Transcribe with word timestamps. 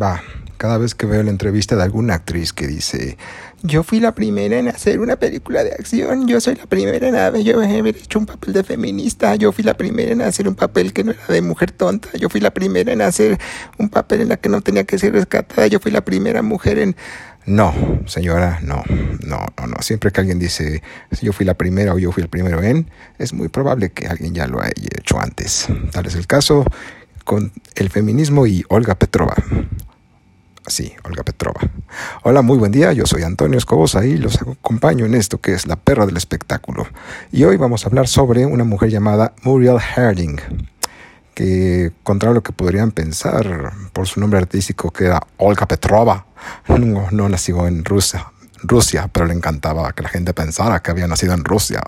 Va, 0.00 0.22
cada 0.56 0.78
vez 0.78 0.94
que 0.94 1.06
veo 1.06 1.22
la 1.22 1.30
entrevista 1.30 1.76
de 1.76 1.82
alguna 1.82 2.14
actriz 2.14 2.52
que 2.52 2.66
dice, 2.66 3.16
yo 3.62 3.82
fui 3.82 4.00
la 4.00 4.12
primera 4.12 4.58
en 4.58 4.68
hacer 4.68 4.98
una 4.98 5.16
película 5.16 5.62
de 5.62 5.72
acción, 5.72 6.26
yo 6.26 6.40
soy 6.40 6.56
la 6.56 6.66
primera 6.66 7.08
en 7.08 7.16
haber 7.16 7.96
hecho 7.96 8.18
un 8.18 8.26
papel 8.26 8.52
de 8.52 8.64
feminista, 8.64 9.36
yo 9.36 9.52
fui 9.52 9.62
la 9.62 9.74
primera 9.74 10.12
en 10.12 10.22
hacer 10.22 10.48
un 10.48 10.54
papel 10.54 10.92
que 10.92 11.04
no 11.04 11.12
era 11.12 11.26
de 11.28 11.42
mujer 11.42 11.70
tonta, 11.70 12.08
yo 12.18 12.28
fui 12.28 12.40
la 12.40 12.50
primera 12.52 12.92
en 12.92 13.02
hacer 13.02 13.38
un 13.78 13.88
papel 13.88 14.22
en 14.22 14.30
la 14.30 14.36
que 14.36 14.48
no 14.48 14.60
tenía 14.62 14.84
que 14.84 14.98
ser 14.98 15.12
rescatada, 15.12 15.66
yo 15.66 15.80
fui 15.80 15.92
la 15.92 16.04
primera 16.04 16.42
mujer 16.42 16.78
en... 16.78 16.96
No, 17.46 17.74
señora, 18.06 18.58
no, 18.62 18.82
no, 19.22 19.46
no, 19.58 19.66
no. 19.66 19.76
Siempre 19.82 20.10
que 20.10 20.20
alguien 20.20 20.38
dice 20.38 20.82
yo 21.20 21.32
fui 21.34 21.44
la 21.44 21.54
primera 21.54 21.92
o 21.92 21.98
yo 21.98 22.10
fui 22.10 22.22
el 22.22 22.30
primero 22.30 22.62
en, 22.62 22.90
es 23.18 23.34
muy 23.34 23.48
probable 23.48 23.92
que 23.92 24.06
alguien 24.06 24.34
ya 24.34 24.46
lo 24.46 24.62
haya 24.62 24.72
hecho 24.98 25.20
antes. 25.20 25.68
Tal 25.92 26.06
es 26.06 26.14
el 26.14 26.26
caso 26.26 26.64
con 27.24 27.52
el 27.74 27.90
feminismo 27.90 28.46
y 28.46 28.64
Olga 28.68 28.94
Petrova. 28.94 29.34
Sí, 30.66 30.94
Olga 31.04 31.22
Petrova. 31.22 31.60
Hola, 32.22 32.40
muy 32.40 32.56
buen 32.56 32.72
día. 32.72 32.92
Yo 32.94 33.04
soy 33.04 33.22
Antonio 33.22 33.58
Escobosa 33.58 34.06
y 34.06 34.16
los 34.16 34.40
acompaño 34.40 35.04
en 35.04 35.14
esto 35.14 35.38
que 35.38 35.52
es 35.52 35.66
la 35.66 35.76
perra 35.76 36.06
del 36.06 36.16
espectáculo. 36.16 36.86
Y 37.30 37.44
hoy 37.44 37.58
vamos 37.58 37.84
a 37.84 37.88
hablar 37.88 38.08
sobre 38.08 38.46
una 38.46 38.64
mujer 38.64 38.88
llamada 38.88 39.34
Muriel 39.42 39.76
Herding, 39.78 40.38
que 41.34 41.92
contra 42.02 42.32
lo 42.32 42.42
que 42.42 42.52
podrían 42.52 42.92
pensar 42.92 43.74
por 43.92 44.06
su 44.06 44.20
nombre 44.20 44.38
artístico 44.38 44.90
que 44.90 45.04
era 45.04 45.20
Olga 45.36 45.66
Petrova, 45.66 46.24
no, 46.68 47.10
no 47.10 47.28
nació 47.28 47.66
en 47.66 47.84
Rusia, 47.84 48.32
Rusia, 48.62 49.10
pero 49.12 49.26
le 49.26 49.34
encantaba 49.34 49.92
que 49.92 50.02
la 50.02 50.08
gente 50.08 50.32
pensara 50.32 50.80
que 50.80 50.90
había 50.90 51.06
nacido 51.06 51.34
en 51.34 51.44
Rusia. 51.44 51.82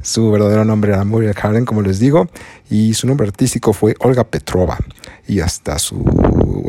Su 0.00 0.30
verdadero 0.30 0.64
nombre 0.64 0.92
era 0.92 1.02
Muriel 1.02 1.34
Karen, 1.34 1.64
como 1.64 1.82
les 1.82 1.98
digo, 1.98 2.28
y 2.70 2.94
su 2.94 3.08
nombre 3.08 3.26
artístico 3.26 3.72
fue 3.72 3.96
Olga 3.98 4.22
Petrova. 4.22 4.78
Y 5.26 5.40
hasta 5.40 5.80
su 5.80 6.04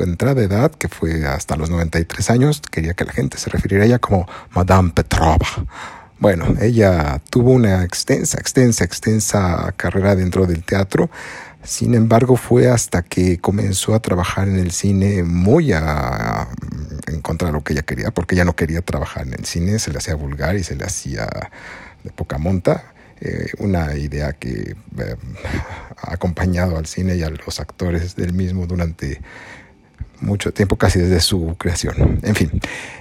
entrada 0.02 0.36
de 0.36 0.46
edad, 0.46 0.72
que 0.72 0.88
fue 0.88 1.26
hasta 1.26 1.56
los 1.56 1.70
93 1.70 2.30
años, 2.30 2.62
quería 2.72 2.94
que 2.94 3.06
la 3.06 3.14
gente 3.14 3.38
se 3.38 3.50
refiriera 3.50 3.84
a 3.84 3.88
ella 3.88 4.00
como 4.00 4.28
Madame 4.52 4.92
Petrova. 4.92 5.48
Bueno, 6.20 6.46
ella 6.62 7.22
tuvo 7.30 7.52
una 7.52 7.84
extensa, 7.84 8.38
extensa, 8.40 8.84
extensa 8.84 9.74
carrera 9.78 10.16
dentro 10.16 10.46
del 10.46 10.64
teatro. 10.64 11.10
Sin 11.64 11.94
embargo, 11.94 12.36
fue 12.36 12.70
hasta 12.70 13.04
que 13.04 13.40
comenzó 13.40 13.94
a 13.94 14.02
trabajar 14.02 14.48
en 14.50 14.58
el 14.58 14.72
cine 14.72 15.24
muy 15.24 15.72
en 15.72 17.22
contra 17.22 17.48
de 17.48 17.54
lo 17.54 17.64
que 17.64 17.74
ella 17.74 17.84
quería, 17.84 18.12
porque 18.12 18.36
ella 18.36 18.46
no 18.46 18.56
quería 18.56 18.82
trabajar 18.82 19.28
en 19.28 19.34
el 19.34 19.46
cine, 19.46 19.80
se 19.80 19.92
le 19.92 20.00
hacía 20.00 20.16
vulgar 20.16 20.56
y 20.56 20.64
se 20.64 20.76
le 20.76 20.84
hacía 20.86 21.28
de 22.04 22.12
poca 22.12 22.38
monta. 22.38 22.94
Eh, 23.22 23.52
una 23.60 23.96
idea 23.98 24.32
que 24.32 24.76
eh, 24.98 25.16
ha 25.98 26.14
acompañado 26.14 26.78
al 26.78 26.86
cine 26.86 27.18
y 27.18 27.24
a 27.24 27.30
los 27.30 27.60
actores 27.60 28.16
del 28.16 28.32
mismo 28.32 28.66
durante 28.66 29.22
mucho 30.22 30.54
tiempo, 30.54 30.76
casi 30.76 31.00
desde 31.00 31.20
su 31.20 31.56
creación. 31.58 32.20
En 32.24 32.36
fin, 32.36 32.52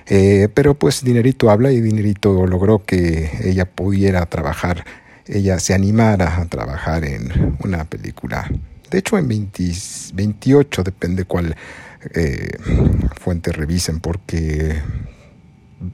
eh, 0.06 0.48
pero 0.52 0.74
pues 0.74 1.02
dinerito 1.02 1.50
habla 1.50 1.72
y 1.72 1.80
dinerito 1.80 2.46
logró 2.46 2.84
que 2.84 3.30
ella 3.44 3.64
pudiera 3.64 4.26
trabajar, 4.26 4.84
ella 5.26 5.58
se 5.58 5.74
animara 5.74 6.40
a 6.40 6.46
trabajar 6.46 7.04
en 7.04 7.56
una 7.62 7.84
película. 7.84 8.50
De 8.90 8.98
hecho, 8.98 9.18
en 9.18 9.28
28, 9.28 10.82
depende 10.82 11.24
cuál 11.24 11.54
fuente 13.20 13.52
revisen, 13.52 14.00
porque 14.00 14.80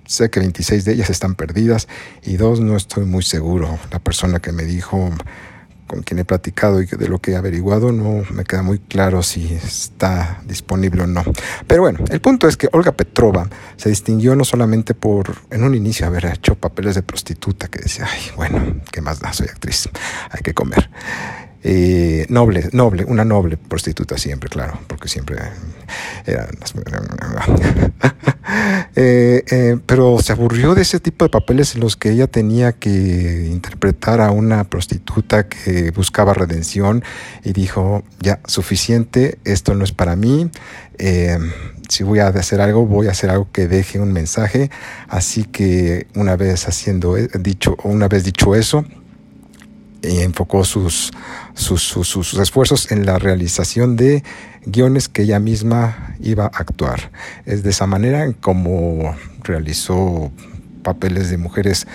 sé 0.06 0.30
que 0.30 0.40
26 0.40 0.84
de 0.84 0.92
ellas 0.92 1.10
están 1.10 1.34
perdidas 1.34 1.88
y 2.22 2.36
dos 2.36 2.60
no 2.60 2.76
estoy 2.76 3.04
muy 3.04 3.22
seguro. 3.22 3.78
La 3.90 3.98
persona 3.98 4.40
que 4.40 4.52
me 4.52 4.64
dijo 4.64 5.10
con 5.86 6.02
quien 6.02 6.18
he 6.18 6.24
platicado 6.24 6.80
y 6.80 6.86
de 6.86 7.08
lo 7.08 7.20
que 7.20 7.32
he 7.32 7.36
averiguado 7.36 7.92
no 7.92 8.24
me 8.30 8.44
queda 8.44 8.62
muy 8.62 8.78
claro 8.78 9.22
si 9.22 9.54
está 9.54 10.40
disponible 10.46 11.02
o 11.02 11.06
no. 11.06 11.22
Pero 11.66 11.82
bueno, 11.82 12.00
el 12.10 12.20
punto 12.20 12.48
es 12.48 12.56
que 12.56 12.68
Olga 12.72 12.92
Petrova 12.92 13.48
se 13.76 13.88
distinguió 13.88 14.34
no 14.36 14.44
solamente 14.44 14.94
por 14.94 15.36
en 15.50 15.64
un 15.64 15.74
inicio 15.74 16.06
haber 16.06 16.26
hecho 16.26 16.54
papeles 16.54 16.94
de 16.94 17.02
prostituta 17.02 17.68
que 17.68 17.80
decía, 17.80 18.06
ay, 18.10 18.20
bueno, 18.36 18.80
¿qué 18.90 19.00
más 19.00 19.20
da? 19.20 19.32
Soy 19.32 19.48
actriz, 19.48 19.88
hay 20.30 20.42
que 20.42 20.54
comer. 20.54 20.90
Eh, 21.66 22.26
noble, 22.28 22.68
noble, 22.72 23.04
una 23.06 23.24
noble 23.24 23.56
prostituta 23.56 24.18
siempre, 24.18 24.50
claro, 24.50 24.78
porque 24.86 25.08
siempre 25.08 25.38
era... 26.26 26.48
Eh, 28.96 29.44
eh, 29.50 29.76
pero 29.86 30.18
se 30.20 30.32
aburrió 30.32 30.74
de 30.74 30.82
ese 30.82 31.00
tipo 31.00 31.24
de 31.24 31.28
papeles 31.28 31.74
en 31.74 31.80
los 31.80 31.96
que 31.96 32.10
ella 32.10 32.26
tenía 32.26 32.72
que 32.72 33.48
interpretar 33.50 34.20
a 34.20 34.30
una 34.30 34.64
prostituta 34.64 35.48
que 35.48 35.90
buscaba 35.90 36.34
redención 36.34 37.02
y 37.44 37.52
dijo, 37.52 38.04
ya, 38.20 38.40
suficiente, 38.46 39.38
esto 39.44 39.74
no 39.74 39.84
es 39.84 39.92
para 39.92 40.16
mí, 40.16 40.50
si 41.88 42.04
voy 42.04 42.20
a 42.20 42.28
hacer 42.28 42.60
algo, 42.60 42.86
voy 42.86 43.08
a 43.08 43.10
hacer 43.10 43.30
algo 43.30 43.48
que 43.50 43.66
deje 43.66 43.98
un 43.98 44.12
mensaje, 44.12 44.70
así 45.08 45.44
que 45.44 46.06
una 46.14 46.36
vez 46.36 46.68
haciendo 46.68 47.14
dicho, 47.14 47.76
una 47.82 48.08
vez 48.08 48.24
dicho 48.24 48.54
eso, 48.54 48.84
enfocó 50.04 50.64
sus, 50.64 51.12
sus, 51.54 51.82
sus, 51.82 52.34
esfuerzos 52.34 52.90
en 52.90 53.06
la 53.06 53.18
realización 53.18 53.96
de 53.96 54.22
guiones 54.66 55.08
que 55.08 55.22
ella 55.22 55.38
misma 55.40 56.14
iba 56.20 56.44
a 56.44 56.48
actuar. 56.48 57.10
Es 57.46 57.62
de 57.62 57.70
esa 57.70 57.86
manera 57.86 58.30
como 58.40 59.16
realizó 59.42 60.30
papeles 60.82 61.30
de 61.30 61.38
mujeres 61.38 61.86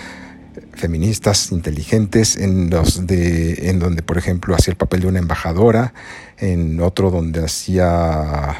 feministas 0.74 1.52
inteligentes 1.52 2.36
en 2.36 2.70
los 2.70 3.06
de 3.06 3.68
en 3.70 3.78
donde 3.78 4.02
por 4.02 4.18
ejemplo 4.18 4.54
hacía 4.54 4.72
el 4.72 4.76
papel 4.76 5.00
de 5.00 5.06
una 5.06 5.18
embajadora 5.18 5.92
en 6.38 6.80
otro 6.80 7.10
donde 7.10 7.44
hacía 7.44 8.56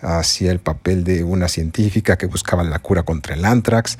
hacía 0.00 0.50
el 0.50 0.58
papel 0.58 1.04
de 1.04 1.24
una 1.24 1.48
científica 1.48 2.16
que 2.16 2.26
buscaba 2.26 2.64
la 2.64 2.78
cura 2.78 3.02
contra 3.02 3.34
el 3.34 3.44
anthrax 3.44 3.98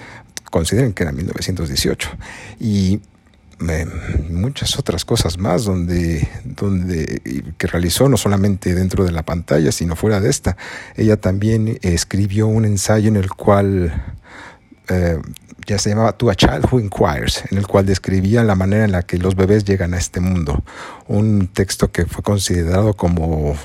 consideren 0.51 0.93
que 0.93 1.03
era 1.03 1.13
1918 1.13 2.09
y 2.61 3.01
muchas 4.29 4.79
otras 4.79 5.05
cosas 5.05 5.39
más 5.39 5.65
donde, 5.65 6.29
donde 6.45 7.23
que 7.57 7.67
realizó 7.67 8.09
no 8.09 8.19
solamente 8.19 8.75
dentro 8.75 9.05
de 9.05 9.13
la 9.13 9.23
pantalla 9.23 9.73
sino 9.73 9.97
fuera 9.97 10.21
de 10.21 10.29
esta 10.29 10.59
ella 10.95 11.17
también 11.17 11.79
escribió 11.81 12.49
un 12.49 12.67
ensayo 12.67 13.09
en 13.09 13.17
el 13.17 13.31
cual 13.31 14.15
eh, 14.89 15.19
ya 15.67 15.79
se 15.79 15.91
llamaba 15.91 16.13
To 16.13 16.31
a 16.31 16.35
Child 16.35 16.67
Who 16.71 16.81
Inquires, 16.81 17.43
en 17.51 17.59
el 17.59 17.67
cual 17.67 17.87
describía 17.87 18.45
la 18.45 18.55
manera 18.55 18.85
en 18.85 18.93
la 18.93 19.03
que 19.03 19.19
los 19.19 19.35
bebés 19.35 19.65
llegan 19.65 19.95
a 19.95 19.99
este 19.99 20.21
mundo. 20.21 20.63
Un 21.09 21.49
texto 21.49 21.91
que 21.91 22.07
fue 22.07 22.23
considerado 22.23 22.95
como 22.95 23.57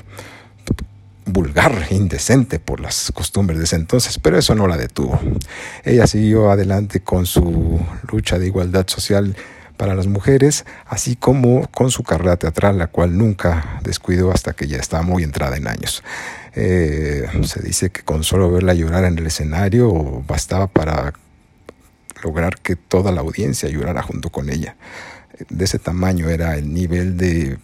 vulgar, 1.26 1.86
indecente 1.90 2.58
por 2.58 2.80
las 2.80 3.12
costumbres 3.12 3.58
de 3.58 3.64
ese 3.64 3.76
entonces, 3.76 4.18
pero 4.18 4.36
eso 4.36 4.56
no 4.56 4.66
la 4.66 4.76
detuvo. 4.76 5.20
Ella 5.84 6.08
siguió 6.08 6.50
adelante 6.50 7.00
con 7.00 7.26
su 7.26 7.80
lucha 8.10 8.38
de 8.38 8.48
igualdad 8.48 8.86
social 8.88 9.36
para 9.76 9.94
las 9.94 10.06
mujeres, 10.06 10.64
así 10.86 11.16
como 11.16 11.66
con 11.68 11.90
su 11.90 12.02
carrera 12.02 12.36
teatral, 12.36 12.78
la 12.78 12.86
cual 12.86 13.16
nunca 13.16 13.80
descuidó 13.82 14.32
hasta 14.32 14.52
que 14.52 14.66
ya 14.68 14.78
estaba 14.78 15.02
muy 15.02 15.22
entrada 15.22 15.56
en 15.56 15.66
años. 15.66 16.02
Eh, 16.54 17.26
se 17.44 17.62
dice 17.62 17.90
que 17.90 18.02
con 18.02 18.24
solo 18.24 18.50
verla 18.50 18.74
llorar 18.74 19.04
en 19.04 19.18
el 19.18 19.26
escenario 19.26 20.22
bastaba 20.26 20.66
para 20.66 21.12
lograr 22.22 22.58
que 22.60 22.76
toda 22.76 23.10
la 23.12 23.20
audiencia 23.22 23.68
llorara 23.68 24.02
junto 24.02 24.30
con 24.30 24.50
ella. 24.50 24.76
De 25.48 25.64
ese 25.64 25.78
tamaño 25.78 26.28
era 26.28 26.56
el 26.56 26.72
nivel 26.72 27.16
de 27.16 27.58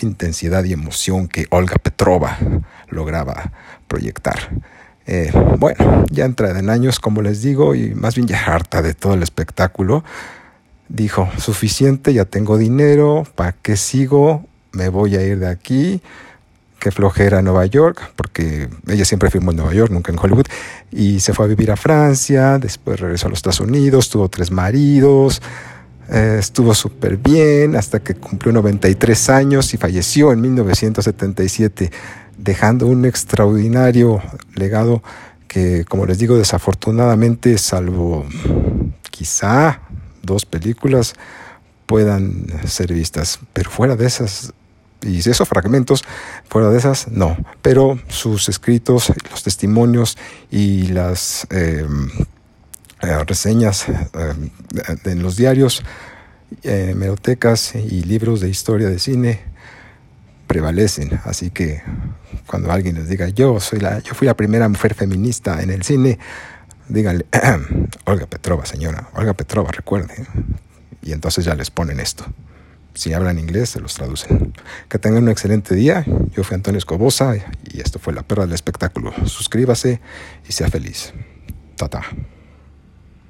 intensidad 0.00 0.64
y 0.64 0.72
emoción 0.72 1.28
que 1.28 1.46
Olga 1.50 1.76
Petrova 1.76 2.38
lograba 2.88 3.52
proyectar. 3.88 4.50
Eh, 5.06 5.32
bueno, 5.58 6.04
ya 6.10 6.24
entrada 6.24 6.58
en 6.60 6.70
años, 6.70 7.00
como 7.00 7.22
les 7.22 7.42
digo, 7.42 7.74
y 7.74 7.94
más 7.94 8.14
bien 8.14 8.28
ya 8.28 8.44
harta 8.44 8.82
de 8.82 8.94
todo 8.94 9.14
el 9.14 9.22
espectáculo, 9.22 10.04
dijo, 10.92 11.28
suficiente, 11.38 12.12
ya 12.12 12.26
tengo 12.26 12.58
dinero, 12.58 13.24
¿para 13.34 13.52
qué 13.52 13.76
sigo? 13.76 14.44
Me 14.72 14.88
voy 14.88 15.16
a 15.16 15.22
ir 15.26 15.38
de 15.38 15.48
aquí. 15.48 16.02
Qué 16.78 16.90
flojera 16.90 17.38
a 17.38 17.42
Nueva 17.42 17.64
York, 17.66 18.12
porque 18.16 18.68
ella 18.88 19.04
siempre 19.04 19.30
firmó 19.30 19.52
en 19.52 19.58
Nueva 19.58 19.72
York, 19.72 19.90
nunca 19.92 20.12
en 20.12 20.18
Hollywood. 20.18 20.46
Y 20.90 21.20
se 21.20 21.32
fue 21.32 21.46
a 21.46 21.48
vivir 21.48 21.70
a 21.70 21.76
Francia, 21.76 22.58
después 22.58 23.00
regresó 23.00 23.28
a 23.28 23.30
los 23.30 23.38
Estados 23.38 23.60
Unidos, 23.60 24.10
tuvo 24.10 24.28
tres 24.28 24.50
maridos, 24.50 25.40
eh, 26.10 26.36
estuvo 26.40 26.74
súper 26.74 27.16
bien 27.16 27.76
hasta 27.76 28.00
que 28.00 28.14
cumplió 28.14 28.52
93 28.52 29.30
años 29.30 29.72
y 29.72 29.76
falleció 29.76 30.32
en 30.32 30.40
1977, 30.40 31.90
dejando 32.36 32.86
un 32.86 33.04
extraordinario 33.04 34.20
legado 34.56 35.02
que, 35.46 35.84
como 35.88 36.04
les 36.04 36.18
digo, 36.18 36.36
desafortunadamente, 36.36 37.56
salvo 37.58 38.26
quizá 39.10 39.82
dos 40.22 40.46
películas 40.46 41.14
puedan 41.86 42.46
ser 42.66 42.92
vistas. 42.92 43.38
Pero 43.52 43.70
fuera 43.70 43.96
de 43.96 44.06
esas, 44.06 44.52
y 45.02 45.18
esos 45.18 45.48
fragmentos, 45.48 46.04
fuera 46.48 46.70
de 46.70 46.78
esas, 46.78 47.08
no. 47.08 47.36
Pero 47.60 47.98
sus 48.08 48.48
escritos, 48.48 49.12
los 49.30 49.42
testimonios 49.42 50.16
y 50.50 50.88
las 50.88 51.46
eh, 51.50 51.86
eh, 53.02 53.24
reseñas 53.24 53.88
eh, 53.88 53.94
en 55.04 55.22
los 55.22 55.36
diarios, 55.36 55.82
merotecas 56.64 57.74
y 57.74 58.02
libros 58.02 58.40
de 58.40 58.50
historia 58.50 58.88
de 58.88 58.98
cine 58.98 59.40
prevalecen. 60.46 61.18
Así 61.24 61.50
que 61.50 61.82
cuando 62.46 62.70
alguien 62.70 62.96
les 62.96 63.08
diga, 63.08 63.28
yo, 63.30 63.58
soy 63.58 63.80
la, 63.80 64.00
yo 64.00 64.12
fui 64.14 64.26
la 64.26 64.36
primera 64.36 64.68
mujer 64.68 64.94
feminista 64.94 65.62
en 65.62 65.70
el 65.70 65.82
cine, 65.82 66.18
díganle, 66.88 67.26
Olga 68.04 68.26
Petrova, 68.26 68.66
señora, 68.66 69.08
Olga 69.14 69.34
Petrova, 69.34 69.70
recuerde. 69.70 70.26
Y 71.02 71.12
entonces 71.12 71.44
ya 71.44 71.54
les 71.54 71.70
ponen 71.70 72.00
esto. 72.00 72.24
Si 72.94 73.12
hablan 73.12 73.38
inglés, 73.38 73.70
se 73.70 73.80
los 73.80 73.94
traducen. 73.94 74.52
Que 74.88 74.98
tengan 74.98 75.24
un 75.24 75.30
excelente 75.30 75.74
día. 75.74 76.04
Yo 76.34 76.44
fui 76.44 76.54
Antonio 76.54 76.78
Escobosa 76.78 77.34
y 77.36 77.80
esto 77.80 77.98
fue 77.98 78.12
La 78.12 78.22
Perra 78.22 78.44
del 78.44 78.54
Espectáculo. 78.54 79.12
Suscríbase 79.26 80.00
y 80.46 80.52
sea 80.52 80.68
feliz. 80.68 81.12
Tata. 81.76 82.02